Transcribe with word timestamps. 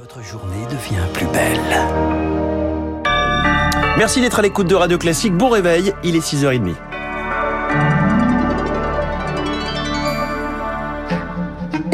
Votre 0.00 0.22
journée 0.24 0.66
devient 0.70 1.06
plus 1.12 1.26
belle. 1.26 1.60
Merci 3.96 4.20
d'être 4.20 4.40
à 4.40 4.42
l'écoute 4.42 4.66
de 4.66 4.74
Radio 4.74 4.98
Classique. 4.98 5.36
Bon 5.36 5.50
réveil, 5.50 5.92
il 6.02 6.16
est 6.16 6.20
6h30. 6.20 6.74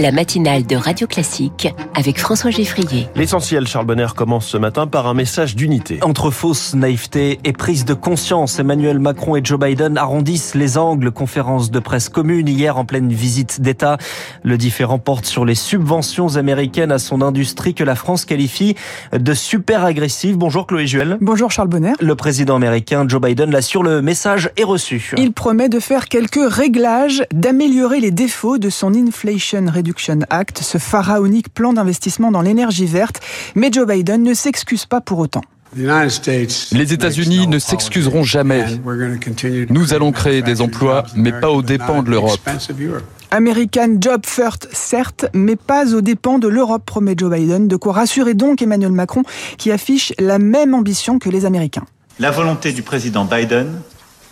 La 0.00 0.12
matinale 0.12 0.66
de 0.66 0.76
Radio 0.76 1.06
Classique 1.06 1.68
avec 1.94 2.18
François 2.18 2.50
Geffrier. 2.50 3.06
L'essentiel, 3.16 3.66
Charles 3.66 3.84
Bonner, 3.84 4.06
commence 4.16 4.46
ce 4.46 4.56
matin 4.56 4.86
par 4.86 5.06
un 5.06 5.12
message 5.12 5.56
d'unité. 5.56 5.98
Entre 6.02 6.30
fausse 6.30 6.74
naïveté 6.74 7.38
et 7.44 7.52
prise 7.52 7.84
de 7.84 7.92
conscience, 7.92 8.58
Emmanuel 8.58 8.98
Macron 8.98 9.36
et 9.36 9.42
Joe 9.44 9.58
Biden 9.60 9.98
arrondissent 9.98 10.54
les 10.54 10.78
angles. 10.78 11.10
Conférence 11.10 11.70
de 11.70 11.80
presse 11.80 12.08
commune 12.08 12.48
hier 12.48 12.78
en 12.78 12.86
pleine 12.86 13.12
visite 13.12 13.60
d'État. 13.60 13.98
Le 14.42 14.56
différent 14.56 14.98
porte 14.98 15.26
sur 15.26 15.44
les 15.44 15.54
subventions 15.54 16.36
américaines 16.36 16.92
à 16.92 16.98
son 16.98 17.20
industrie 17.20 17.74
que 17.74 17.84
la 17.84 17.94
France 17.94 18.24
qualifie 18.24 18.76
de 19.12 19.34
super 19.34 19.84
agressive. 19.84 20.38
Bonjour 20.38 20.66
Chloé 20.66 20.86
Juel. 20.86 21.18
Bonjour 21.20 21.50
Charles 21.50 21.68
Bonner. 21.68 21.92
Le 22.00 22.14
président 22.14 22.56
américain 22.56 23.04
Joe 23.06 23.20
Biden 23.20 23.50
l'assure, 23.50 23.82
le 23.82 24.00
message 24.00 24.50
est 24.56 24.64
reçu. 24.64 25.12
Il 25.18 25.32
promet 25.32 25.68
de 25.68 25.78
faire 25.78 26.08
quelques 26.08 26.40
réglages, 26.50 27.22
d'améliorer 27.34 28.00
les 28.00 28.10
défauts 28.10 28.56
de 28.56 28.70
son 28.70 28.94
Inflation 28.94 29.66
Reduction 29.90 30.20
Act, 30.30 30.58
ce 30.62 30.78
pharaonique 30.78 31.52
plan 31.52 31.72
d'investissement 31.72 32.30
dans 32.30 32.42
l'énergie 32.42 32.86
verte, 32.86 33.20
mais 33.56 33.72
Joe 33.72 33.88
Biden 33.88 34.22
ne 34.22 34.34
s'excuse 34.34 34.86
pas 34.86 35.00
pour 35.00 35.18
autant. 35.18 35.40
Les 35.74 36.92
États-Unis 36.92 37.48
ne 37.48 37.58
s'excuseront 37.58 38.22
jamais. 38.22 38.66
Nous 39.68 39.92
allons 39.92 40.12
créer 40.12 40.42
des 40.42 40.60
emplois, 40.60 41.04
mais 41.16 41.32
pas 41.32 41.50
aux 41.50 41.62
dépens 41.62 42.04
de 42.04 42.10
l'Europe. 42.10 42.48
American 43.32 43.96
Job 44.00 44.22
First, 44.24 44.68
certes, 44.72 45.26
mais 45.34 45.56
pas 45.56 45.92
aux 45.92 46.02
dépens 46.02 46.38
de 46.38 46.46
l'Europe, 46.46 46.84
promet 46.86 47.14
Joe 47.16 47.32
Biden. 47.32 47.66
De 47.66 47.74
quoi 47.74 47.92
rassurer 47.92 48.34
donc 48.34 48.62
Emmanuel 48.62 48.92
Macron, 48.92 49.22
qui 49.58 49.72
affiche 49.72 50.12
la 50.20 50.38
même 50.38 50.72
ambition 50.72 51.18
que 51.18 51.28
les 51.28 51.46
Américains. 51.46 51.84
La 52.20 52.30
volonté 52.30 52.72
du 52.72 52.82
président 52.82 53.24
Biden 53.24 53.80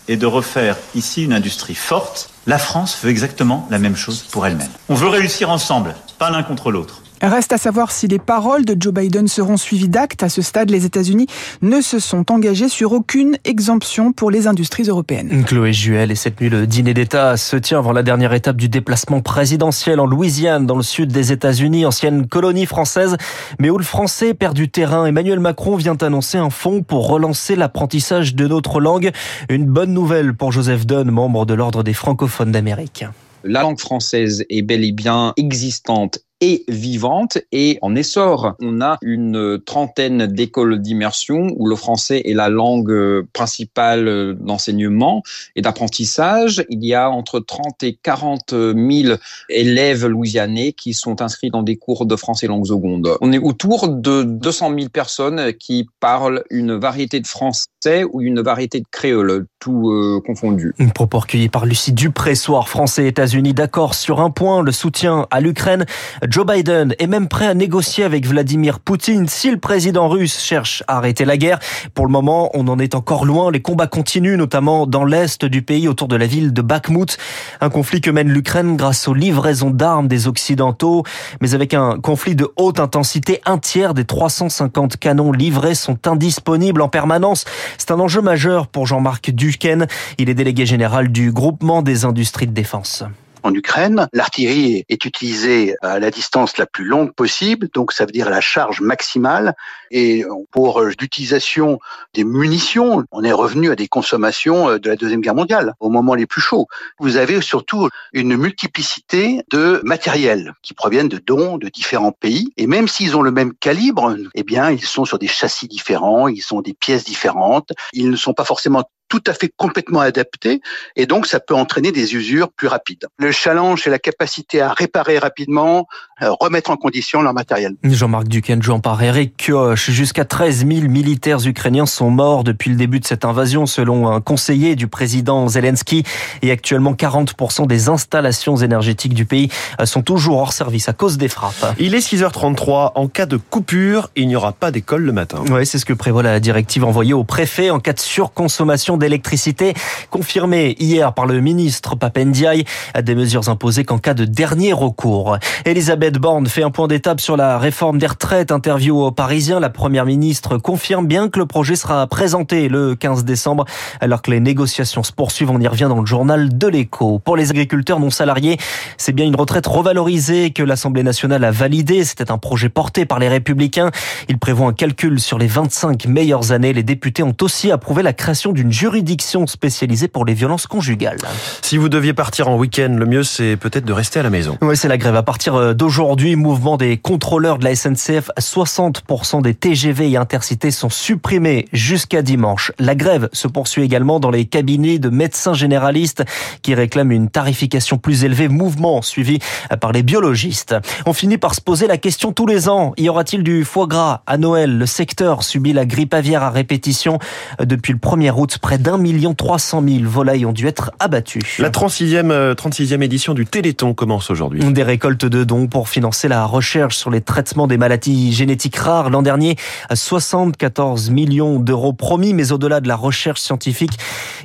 est 0.09 0.17
de 0.17 0.27
refaire 0.27 0.77
ici 0.95 1.25
une 1.25 1.33
industrie 1.33 1.75
forte 1.75 2.31
la 2.49 2.59
France 2.59 2.99
veut 3.03 3.11
exactement 3.11 3.69
la 3.71 3.79
même 3.79 3.95
chose 3.95 4.23
pour 4.23 4.47
elle-même. 4.47 4.71
On 4.89 4.95
veut 4.95 5.09
réussir 5.09 5.51
ensemble, 5.51 5.95
pas 6.17 6.31
l'un 6.31 6.43
contre 6.43 6.71
l'autre. 6.71 7.03
Reste 7.23 7.53
à 7.53 7.59
savoir 7.59 7.91
si 7.91 8.07
les 8.07 8.19
paroles 8.19 8.65
de 8.65 8.77
Joe 8.79 8.95
Biden 8.95 9.27
seront 9.29 9.57
suivies 9.57 9.89
d'actes. 9.89 10.23
À 10.23 10.29
ce 10.29 10.43
stade, 10.43 10.71
les 10.71 10.85
États-Unis 10.85 11.27
ne 11.63 11.81
se 11.81 11.99
sont 11.99 12.31
engagés 12.31 12.69
sur 12.69 12.93
aucune 12.93 13.37
exemption 13.45 14.13
pour 14.13 14.31
les 14.31 14.47
industries 14.47 14.85
européennes. 14.85 15.45
Chloé 15.45 15.73
Juel, 15.73 16.11
et 16.11 16.15
cette 16.15 16.41
nuit, 16.41 16.49
le 16.49 16.67
dîner 16.67 16.95
d'État 16.95 17.37
se 17.37 17.57
tient 17.57 17.79
avant 17.79 17.93
la 17.93 18.03
dernière 18.03 18.33
étape 18.33 18.57
du 18.57 18.69
déplacement 18.69 19.21
présidentiel 19.21 20.01
en 20.01 20.07
Louisiane, 20.07 20.67
dans 20.67 20.77
le 20.77 20.83
sud 20.83 21.11
des 21.11 21.33
États-Unis, 21.33 21.87
ancienne 21.87 22.29
colonie 22.29 22.67
française, 22.67 23.17
mais 23.59 23.71
où 23.71 23.79
le 23.79 23.85
français 23.85 24.35
perd 24.35 24.55
du 24.55 24.69
terrain. 24.69 25.07
Emmanuel 25.07 25.41
Macron 25.41 25.77
vient 25.77 25.97
annoncer 26.01 26.39
un 26.39 26.51
fonds 26.51 26.83
pour 26.83 27.09
relancer 27.09 27.57
l'apprentissage 27.57 28.35
de 28.35 28.47
notre 28.47 28.81
langue. 28.81 29.11
Une 29.49 29.67
bonne 29.67 29.93
nouvelle 29.93 30.35
pour 30.35 30.53
Joseph 30.53 30.87
Dunn, 30.87 31.11
membre 31.11 31.47
de 31.47 31.55
l'Ordre 31.55 31.83
des 31.83 31.95
francophones 31.95 32.53
d'Amérique. 32.53 33.05
La 33.45 33.63
langue 33.63 33.79
française 33.79 34.45
est 34.51 34.63
bel 34.63 34.85
et 34.85 34.93
bien 34.93 35.33
existante 35.37 36.19
et 36.41 36.65
vivante 36.69 37.39
et 37.53 37.79
en 37.83 37.97
essor. 37.97 38.55
On 38.61 38.81
a 38.81 38.99
une 39.03 39.59
trentaine 39.65 40.27
d'écoles 40.27 40.81
d'immersion 40.81 41.49
où 41.57 41.67
le 41.67 41.77
français 41.77 42.23
est 42.25 42.35
la 42.35 42.49
langue 42.49 43.23
principale 43.33 44.37
d'enseignement 44.41 45.23
et 45.57 45.63
d'apprentissage. 45.63 46.65
Il 46.69 46.85
y 46.85 46.95
a 46.95 47.11
entre 47.11 47.41
30 47.41 47.83
et 47.83 47.99
40 48.03 48.51
000 48.51 49.17
élèves 49.49 50.07
louisianais 50.07 50.73
qui 50.73 50.95
sont 50.95 51.23
inscrits 51.23 51.51
dans 51.51 51.63
des 51.63 51.77
cours 51.77 52.07
de 52.07 52.17
français 52.17 52.47
langue 52.47 52.67
seconde. 52.67 53.17
On 53.21 53.33
est 53.33 53.39
autour 53.39 53.89
de 53.89 54.23
200 54.23 54.75
000 54.79 54.89
personnes 54.91 55.53
qui 55.55 55.89
parlent 56.01 56.45
une 56.51 56.75
variété 56.75 57.21
de 57.21 57.27
français 57.27 57.67
ou 57.87 58.21
une 58.21 58.41
variété 58.41 58.81
de 58.81 58.87
créole, 58.91 59.47
tout 59.61 59.91
euh, 59.91 60.21
confondu. 60.27 60.75
Une 60.79 60.91
propos 60.91 61.21
recueilli 61.21 61.49
par 61.49 61.65
Lucie 61.65 61.93
Dupré, 61.93 62.35
soir 62.35 62.69
français 62.69 63.07
États-Unis 63.07 63.55
d'accord 63.55 63.95
sur 63.95 64.21
un 64.21 64.31
point, 64.31 64.63
le 64.63 64.73
soutien 64.73 65.27
à 65.31 65.41
l'Ukraine. 65.41 65.87
Joe 66.29 66.45
Biden 66.45 66.95
est 66.99 67.07
même 67.07 67.29
prêt 67.29 67.47
à 67.47 67.55
négocier 67.55 68.03
avec 68.03 68.27
Vladimir 68.27 68.81
Poutine 68.81 69.29
si 69.29 69.51
le 69.51 69.59
président 69.59 70.09
russe 70.09 70.41
cherche 70.41 70.83
à 70.89 70.99
arrêter 70.99 71.25
la 71.25 71.37
guerre. 71.37 71.61
Pour 71.95 72.07
le 72.07 72.11
moment, 72.11 72.51
on 72.55 72.67
en 72.67 72.81
est 72.81 72.97
encore 72.97 73.25
loin. 73.25 73.53
Les 73.53 73.63
combats 73.63 73.87
continuent, 73.87 74.37
notamment 74.37 74.87
dans 74.87 75.05
l'est 75.05 75.45
du 75.45 75.63
pays, 75.63 75.87
autour 75.87 76.09
de 76.09 76.17
la 76.17 76.27
ville 76.27 76.53
de 76.53 76.63
Bakhmut. 76.63 77.17
Un 77.61 77.71
conflit 77.71 78.01
que 78.01 78.11
mène 78.11 78.29
l'Ukraine 78.29 78.77
grâce 78.77 79.07
aux 79.07 79.15
livraisons 79.15 79.71
d'armes 79.71 80.09
des 80.09 80.27
Occidentaux. 80.27 81.05
Mais 81.41 81.55
avec 81.55 81.75
un 81.75 82.01
conflit 82.01 82.35
de 82.35 82.49
haute 82.57 82.81
intensité, 82.81 83.41
un 83.47 83.59
tiers 83.59 83.95
des 83.95 84.05
350 84.05 84.97
canons 84.97 85.31
livrés 85.31 85.77
sont 85.77 85.99
indisponibles 86.09 86.83
en 86.83 86.89
permanence. 86.89 87.45
C'est 87.77 87.91
un 87.91 88.01
enjeu 88.01 88.21
majeur 88.21 88.67
pour 88.67 88.87
Jean-Marc 88.87 89.31
Duquesne. 89.31 89.87
Il 90.19 90.29
est 90.31 90.35
délégué 90.35 90.67
général 90.67 91.09
du 91.09 91.33
groupement 91.33 91.83
des 91.83 92.05
industries 92.05 92.47
de 92.47 92.53
défense 92.53 93.05
en 93.43 93.55
Ukraine. 93.55 94.09
L'artillerie 94.13 94.85
est 94.89 95.05
utilisée 95.05 95.75
à 95.83 95.99
la 95.99 96.11
distance 96.11 96.59
la 96.59 96.67
plus 96.67 96.85
longue 96.85 97.13
possible, 97.15 97.69
donc 97.75 97.93
ça 97.93 98.05
veut 98.05 98.13
dire 98.13 98.31
la 98.31 98.41
charge 98.41 98.81
maximale. 98.81 99.55
Et 99.91 100.25
pour 100.51 100.83
l'utilisation 100.83 101.79
des 102.15 102.25
munitions, 102.25 103.05
on 103.11 103.25
est 103.25 103.33
revenu 103.33 103.71
à 103.71 103.77
des 103.77 103.89
consommations 103.89 104.79
de 104.79 104.89
la 104.89 104.97
Deuxième 104.97 105.21
Guerre 105.21 105.35
mondiale, 105.35 105.75
au 105.81 105.89
moment 105.89 106.15
les 106.15 106.27
plus 106.27 106.41
chauds. 106.41 106.67
Vous 106.99 107.17
avez 107.17 107.41
surtout 107.41 107.89
une 108.13 108.37
multiplicité 108.37 109.43
de 109.51 109.81
matériels 109.85 110.53
qui 110.63 110.75
proviennent 110.75 111.09
de 111.09 111.19
dons 111.19 111.59
de 111.59 111.69
différents 111.69 112.13
pays. 112.13 112.53
Et 112.57 112.67
même 112.67 112.89
s'ils 112.89 113.17
ont 113.17 113.23
le 113.23 113.31
même 113.31 113.55
calibre, 113.55 114.15
eh 114.35 114.43
bien, 114.43 114.71
ils 114.71 114.85
sont 114.85 115.05
sur 115.05 115.19
des 115.19 115.29
châssis 115.29 115.69
différents, 115.69 116.29
ils 116.29 116.43
sont 116.43 116.61
des 116.61 116.75
pièces 116.75 117.05
différentes. 117.05 117.71
Ils 117.93 118.11
ne 118.11 118.17
sont 118.17 118.35
pas 118.35 118.45
forcément 118.45 118.85
tout 119.09 119.23
à 119.27 119.33
fait 119.33 119.51
complètement 119.57 120.01
adapté 120.01 120.61
et 120.97 121.07
donc 121.07 121.27
ça 121.27 121.41
peut 121.41 121.55
entraîner 121.55 121.93
des 121.93 122.15
usures 122.15 122.51
plus 122.51 122.69
rapides. 122.69 123.07
Le 123.19 123.33
challenge, 123.33 123.83
c'est 123.85 123.91
la 123.91 123.99
capacité 123.99 124.61
à 124.61 124.73
réparer 124.73 125.19
rapidement, 125.19 125.87
euh, 126.23 126.31
remettre 126.41 126.71
en 126.71 126.77
condition 126.77 127.23
leur 127.23 127.35
matériel. 127.35 127.75
Jean-Marc 127.83 128.29
Duquesne, 128.29 128.63
Jean 128.63 128.81
par 128.81 129.03
Eric 129.03 129.37
Kioch. 129.37 129.91
Jusqu'à 129.91 130.25
13 130.25 130.67
000 130.67 130.89
militaires 130.89 131.47
ukrainiens 131.47 131.87
sont 131.87 132.11
morts 132.11 132.45
depuis 132.45 132.71
le 132.71 132.77
début 132.77 133.01
de 133.01 133.07
cette 133.07 133.25
invasion 133.25 133.67
selon 133.67 134.09
un 134.09 134.21
conseiller 134.21 134.77
du 134.77 134.89
président 134.89 135.49
Zelensky 135.49 136.05
et 136.43 136.51
actuellement 136.51 136.93
40% 136.93 137.67
des 137.67 137.89
installations 137.89 138.57
énergétiques 138.57 139.15
du 139.15 139.25
pays 139.25 139.51
euh, 139.81 139.87
sont 139.87 140.03
toujours 140.03 140.39
hors 140.39 140.53
service 140.53 140.89
à 140.89 140.93
cause 140.93 141.17
des 141.17 141.29
frappes. 141.29 141.75
Il 141.79 141.95
est 141.95 142.07
6h33. 142.07 142.93
En 142.95 143.09
cas 143.09 143.27
de 143.27 143.37
coupure, 143.37 144.11
il 144.17 144.29
n'y 144.29 144.37
aura 144.37 144.53
pas 144.53 144.71
d'école 144.71 145.03
le 145.03 145.13
matin. 145.13 145.43
Oui, 145.51 145.65
c'est 145.65 145.79
ce 145.79 145.85
que 145.85 145.93
prévoit 145.93 146.23
la 146.23 146.41
directive 146.41 146.85
envoyée 146.85 147.15
au 147.15 147.25
préfet 147.25 147.71
en 147.71 147.81
cas 147.81 147.93
de 147.93 148.01
surconsommation 148.01 148.98
d'électricité, 148.99 149.75
confirmée 150.11 150.77
hier 150.79 151.13
par 151.15 151.27
le 151.27 151.41
ministre 151.41 151.97
Papendiaï. 151.97 152.65
Des 153.01 153.15
mesures 153.15 153.49
imposées 153.49 153.85
qu'en 153.85 153.99
cas 153.99 154.15
de 154.15 154.25
dernier 154.25 154.73
recours. 154.73 155.39
Elisabeth 155.65 156.19
Borne 156.19 156.47
fait 156.47 156.63
un 156.63 156.71
point 156.71 156.89
d'étape 156.89 157.21
sur 157.21 157.37
la 157.37 157.59
réforme 157.59 157.99
des 157.99 158.07
retraites. 158.07 158.53
Interview 158.53 159.01
aux 159.01 159.11
Parisiens, 159.11 159.61
la 159.61 159.71
première 159.71 160.05
ministre 160.05 160.59
confirme 160.59 161.07
bien 161.07 161.29
que 161.29 161.39
le 161.39 161.47
projet 161.47 161.77
sera 161.77 162.07
présenté 162.07 162.69
le 162.69 162.95
15 162.95 163.25
décembre, 163.25 163.65
alors 164.01 164.23
que 164.23 164.31
les 164.31 164.41
négociations 164.41 165.03
se 165.03 165.13
poursuivent. 165.13 165.51
On 165.51 165.61
y 165.61 165.69
revient 165.69 165.87
dans 165.89 166.01
le 166.01 166.07
journal 166.07 166.57
de 166.57 166.67
l'écho. 166.67 167.19
Pour 167.19 167.37
les 167.37 167.51
agriculteurs 167.51 168.01
non 168.01 168.11
salariés, 168.11 168.59
c'est 168.97 169.13
bien 169.13 169.27
une 169.27 169.37
retraite 169.37 169.67
revalorisée 169.67 170.51
que 170.51 170.63
l'Assemblée 170.63 171.03
nationale 171.03 171.45
a 171.45 171.51
validée. 171.51 172.05
C'était 172.05 172.31
un 172.31 172.39
projet 172.39 172.69
porté 172.69 173.07
par 173.07 173.19
les 173.19 173.29
Républicains. 173.29 173.91
Il 174.29 174.39
prévoit 174.39 174.69
un 174.69 174.73
calcul 174.73 175.21
sur 175.21 175.39
les 175.39 175.47
25 175.47 176.07
meilleures 176.07 176.53
années. 176.53 176.73
Les 176.73 176.83
députés 176.83 177.23
ont 177.23 177.37
aussi 177.41 177.71
approuvé 177.71 178.03
la 178.03 178.13
création 178.13 178.53
d'une 178.53 178.73
juridiction 178.89 179.47
spécialisée 179.47 180.09
pour 180.09 180.25
les 180.25 180.33
violences 180.33 180.67
conjugales. 180.67 181.19
Si 181.61 181.77
vous 181.77 181.91
deviez 181.91 182.15
partir 182.15 182.49
en 182.49 182.57
week-end, 182.57 182.97
le 182.99 183.05
mieux 183.05 183.23
c'est 183.23 183.59
peut-être 183.59 183.85
de 183.85 183.93
rester 183.93 184.19
à 184.19 184.23
la 184.23 184.31
maison. 184.31 184.57
Oui, 184.63 184.79
c'est 184.79 184.89
la 184.89 184.97
grève. 184.97 185.15
À 185.15 185.23
partir 185.23 185.75
d'aujourd'hui, 185.75 186.37
mouvement 186.37 186.79
des 186.79 186.97
contrôleurs 186.97 187.59
de 187.59 187.65
la 187.65 187.75
SNCF, 187.75 188.31
60% 188.41 189.43
des 189.43 189.53
TGV 189.53 190.13
et 190.13 190.17
intercités 190.17 190.71
sont 190.71 190.89
supprimés 190.89 191.69
jusqu'à 191.75 192.23
dimanche. 192.23 192.73
La 192.79 192.95
grève 192.95 193.29
se 193.35 193.47
poursuit 193.47 193.83
également 193.83 194.21
dans 194.21 194.31
les 194.31 194.47
cabinets 194.47 194.99
de 194.99 195.11
médecins 195.11 195.53
généralistes 195.53 196.25
qui 196.63 196.75
réclament 196.75 197.13
une 197.13 197.29
tarification 197.29 197.99
plus 197.99 198.25
élevée. 198.25 198.49
Mouvement 198.49 199.03
suivi 199.03 199.39
par 199.83 199.93
les 199.93 200.03
biologistes. 200.03 200.75
On 201.05 201.13
finit 201.13 201.37
par 201.37 201.55
se 201.55 201.61
poser 201.61 201.87
la 201.87 201.99
question 201.99 202.33
tous 202.33 202.47
les 202.47 202.71
ans. 202.71 202.95
Y 202.97 203.11
aura-t-il 203.11 203.43
du 203.43 203.67
foie 203.67 203.87
gras 203.87 204.23
à 204.27 204.39
Noël? 204.39 204.79
Le 204.79 204.87
secteur 204.87 205.43
subit 205.43 205.75
la 205.75 205.85
grippe 205.85 206.15
aviaire 206.15 206.43
à 206.43 206.49
répétition. 206.49 207.19
Depuis 207.61 207.93
le 207.93 207.99
1er 207.99 208.31
août, 208.31 208.57
près 208.63 208.78
d'un 208.79 208.99
million 208.99 209.35
trois 209.35 209.59
cent 209.59 209.81
mille 209.81 210.07
volailles 210.07 210.47
ont 210.47 210.53
dû 210.53 210.67
être 210.67 210.93
abattues. 210.99 211.57
La 211.59 211.71
36e, 211.71 212.55
36e 212.55 213.03
édition 213.03 213.35
du 213.35 213.47
Téléthon 213.47 213.95
commence 213.95 214.31
aujourd'hui. 214.31 214.61
Des 214.73 214.83
récoltes 214.83 215.25
de 215.25 215.45
dons 215.45 215.67
pour 215.67 215.89
financer 215.89 216.29
la 216.29 216.45
recherche 216.47 216.97
sur 216.97 217.11
les 217.11 217.21
traitements 217.21 217.67
des 217.67 217.79
maladies 217.79 218.33
génétiques 218.33 218.77
rares. 218.77 219.11
L'an 219.11 219.23
dernier, 219.23 219.57
74 219.93 221.11
millions 221.11 221.59
d'euros 221.59 221.93
promis, 221.93 222.35
mais 222.35 222.53
au-delà 222.53 222.81
de 222.81 222.89
la 222.89 222.97
recherche 222.97 223.41
scientifique, 223.41 223.99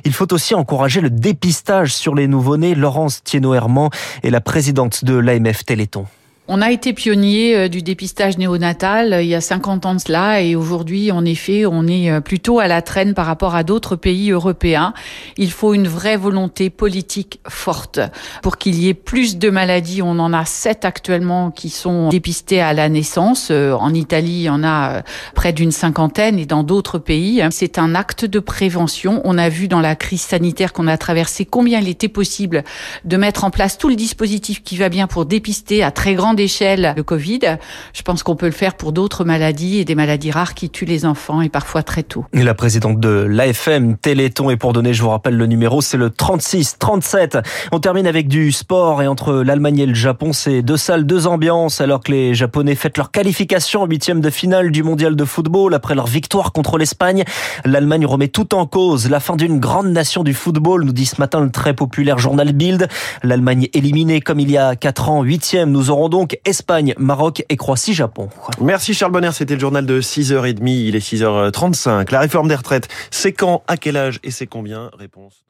il 0.04 0.12
faut 0.12 0.32
aussi 0.32 0.54
encourager 0.54 1.00
le 1.00 1.10
dépistage 1.10 1.94
sur 1.94 2.14
les 2.14 2.26
nouveau-nés. 2.26 2.74
Laurence 2.74 3.22
Thienot-Herman 3.22 3.90
est 4.22 4.30
la 4.30 4.40
présidente 4.40 5.04
de 5.04 5.14
l'AMF 5.14 5.64
Téléthon. 5.64 6.06
On 6.46 6.60
a 6.60 6.70
été 6.70 6.92
pionnier 6.92 7.56
euh, 7.56 7.68
du 7.68 7.80
dépistage 7.80 8.36
néonatal 8.36 9.14
euh, 9.14 9.22
il 9.22 9.28
y 9.28 9.34
a 9.34 9.40
50 9.40 9.86
ans 9.86 9.94
de 9.94 10.00
cela 10.00 10.42
et 10.42 10.56
aujourd'hui, 10.56 11.10
en 11.10 11.24
effet, 11.24 11.64
on 11.64 11.86
est 11.86 12.10
euh, 12.10 12.20
plutôt 12.20 12.58
à 12.58 12.68
la 12.68 12.82
traîne 12.82 13.14
par 13.14 13.24
rapport 13.24 13.54
à 13.54 13.62
d'autres 13.62 13.96
pays 13.96 14.30
européens. 14.30 14.92
Il 15.38 15.50
faut 15.50 15.72
une 15.72 15.88
vraie 15.88 16.18
volonté 16.18 16.68
politique 16.68 17.40
forte 17.48 17.98
pour 18.42 18.58
qu'il 18.58 18.74
y 18.74 18.88
ait 18.88 18.94
plus 18.94 19.38
de 19.38 19.48
maladies. 19.48 20.02
On 20.02 20.18
en 20.18 20.34
a 20.34 20.44
sept 20.44 20.84
actuellement 20.84 21.50
qui 21.50 21.70
sont 21.70 22.10
dépistées 22.10 22.60
à 22.60 22.74
la 22.74 22.90
naissance. 22.90 23.50
En 23.50 23.94
Italie, 23.94 24.40
il 24.40 24.42
y 24.42 24.50
en 24.50 24.64
a 24.64 25.02
près 25.34 25.54
d'une 25.54 25.72
cinquantaine 25.72 26.38
et 26.38 26.44
dans 26.44 26.62
d'autres 26.62 26.98
pays. 26.98 27.42
C'est 27.52 27.78
un 27.78 27.94
acte 27.94 28.26
de 28.26 28.38
prévention. 28.38 29.22
On 29.24 29.38
a 29.38 29.48
vu 29.48 29.66
dans 29.66 29.80
la 29.80 29.96
crise 29.96 30.20
sanitaire 30.20 30.74
qu'on 30.74 30.88
a 30.88 30.98
traversée 30.98 31.46
combien 31.46 31.80
il 31.80 31.88
était 31.88 32.08
possible 32.08 32.64
de 33.04 33.16
mettre 33.16 33.44
en 33.44 33.50
place 33.50 33.78
tout 33.78 33.88
le 33.88 33.96
dispositif 33.96 34.62
qui 34.62 34.76
va 34.76 34.90
bien 34.90 35.06
pour 35.06 35.24
dépister 35.24 35.82
à 35.82 35.90
très 35.90 36.14
grande 36.14 36.33
échelle 36.40 36.94
le 36.96 37.02
Covid. 37.02 37.58
Je 37.92 38.02
pense 38.02 38.22
qu'on 38.22 38.36
peut 38.36 38.46
le 38.46 38.52
faire 38.52 38.74
pour 38.74 38.92
d'autres 38.92 39.24
maladies 39.24 39.78
et 39.78 39.84
des 39.84 39.94
maladies 39.94 40.30
rares 40.30 40.54
qui 40.54 40.70
tuent 40.70 40.84
les 40.84 41.06
enfants 41.06 41.40
et 41.40 41.48
parfois 41.48 41.82
très 41.82 42.02
tôt. 42.02 42.24
La 42.32 42.54
présidente 42.54 43.00
de 43.00 43.08
l'AFM 43.08 43.96
Téléthon 43.96 44.50
est 44.50 44.56
pour 44.56 44.72
donner, 44.72 44.94
je 44.94 45.02
vous 45.02 45.10
rappelle 45.10 45.36
le 45.36 45.46
numéro, 45.46 45.80
c'est 45.80 45.96
le 45.96 46.10
36 46.10 46.78
37. 46.78 47.38
On 47.72 47.80
termine 47.80 48.06
avec 48.06 48.28
du 48.28 48.52
sport 48.52 49.02
et 49.02 49.06
entre 49.06 49.34
l'Allemagne 49.34 49.78
et 49.80 49.86
le 49.86 49.94
Japon, 49.94 50.32
c'est 50.32 50.62
deux 50.62 50.76
salles, 50.76 51.06
deux 51.06 51.26
ambiances 51.26 51.80
alors 51.80 52.00
que 52.00 52.12
les 52.12 52.34
Japonais 52.34 52.74
fêtent 52.74 52.98
leur 52.98 53.10
qualification 53.10 53.82
en 53.82 53.86
huitième 53.86 54.20
de 54.20 54.30
finale 54.30 54.70
du 54.70 54.82
mondial 54.82 55.16
de 55.16 55.24
football 55.24 55.74
après 55.74 55.94
leur 55.94 56.06
victoire 56.06 56.52
contre 56.52 56.78
l'Espagne. 56.78 57.24
L'Allemagne 57.64 58.06
remet 58.06 58.28
tout 58.28 58.54
en 58.54 58.66
cause. 58.66 59.08
La 59.08 59.20
fin 59.20 59.36
d'une 59.36 59.60
grande 59.60 59.88
nation 59.88 60.24
du 60.24 60.34
football, 60.34 60.84
nous 60.84 60.92
dit 60.92 61.06
ce 61.06 61.20
matin 61.20 61.40
le 61.40 61.50
très 61.50 61.74
populaire 61.74 62.18
journal 62.18 62.52
Bild. 62.52 62.88
L'Allemagne 63.22 63.68
éliminée 63.72 64.20
comme 64.20 64.40
il 64.40 64.50
y 64.50 64.58
a 64.58 64.76
quatre 64.76 65.08
ans, 65.10 65.22
huitième. 65.22 65.70
Nous 65.70 65.90
aurons 65.90 66.08
donc 66.24 66.40
Espagne, 66.46 66.94
Maroc 66.96 67.44
et 67.50 67.56
Croatie-Japon. 67.58 68.30
Merci 68.58 68.94
Charles 68.94 69.12
Bonner, 69.12 69.32
c'était 69.32 69.52
le 69.52 69.60
journal 69.60 69.84
de 69.84 70.00
6h30, 70.00 70.66
il 70.66 70.96
est 70.96 71.06
6h35. 71.06 72.10
La 72.10 72.20
réforme 72.20 72.48
des 72.48 72.54
retraites, 72.54 72.88
c'est 73.10 73.34
quand, 73.34 73.62
à 73.66 73.76
quel 73.76 73.98
âge 73.98 74.20
et 74.22 74.30
c'est 74.30 74.46
combien? 74.46 74.90
Réponse. 74.98 75.44